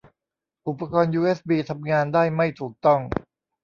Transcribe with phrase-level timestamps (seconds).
[0.67, 3.01] อุปกรณ์ยูเอสบีทำงานได้ไม่ถูกต้อง